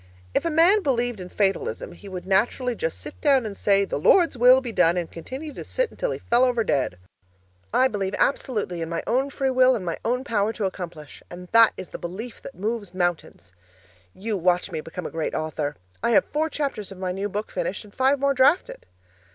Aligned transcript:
If 0.33 0.45
a 0.45 0.49
man 0.49 0.81
believed 0.81 1.19
in 1.19 1.29
fatalism, 1.29 1.91
he 1.91 2.09
would 2.09 2.25
naturally 2.25 2.73
just 2.73 2.97
sit 2.97 3.21
down 3.21 3.45
and 3.45 3.55
say, 3.55 3.85
'The 3.85 3.99
Lord's 3.99 4.35
will 4.35 4.59
be 4.59 4.71
done,' 4.71 4.97
and 4.97 5.11
continue 5.11 5.53
to 5.53 5.63
sit 5.63 5.91
until 5.91 6.09
he 6.09 6.17
fell 6.17 6.43
over 6.43 6.63
dead. 6.63 6.97
I 7.71 7.87
believe 7.87 8.15
absolutely 8.17 8.81
in 8.81 8.89
my 8.89 9.03
own 9.05 9.29
free 9.29 9.51
will 9.51 9.75
and 9.75 9.85
my 9.85 9.99
own 10.03 10.23
power 10.23 10.53
to 10.53 10.65
accomplish 10.65 11.21
and 11.29 11.49
that 11.51 11.73
is 11.77 11.89
the 11.89 11.99
belief 11.99 12.41
that 12.41 12.55
moves 12.55 12.95
mountains. 12.95 13.53
You 14.15 14.35
watch 14.37 14.71
me 14.71 14.81
become 14.81 15.05
a 15.05 15.11
great 15.11 15.35
author! 15.35 15.75
I 16.01 16.09
have 16.13 16.25
four 16.25 16.49
chapters 16.49 16.91
of 16.91 16.97
my 16.97 17.11
new 17.11 17.29
book 17.29 17.51
finished 17.51 17.83
and 17.83 17.93
five 17.93 18.19
more 18.19 18.33
drafted. 18.33 18.87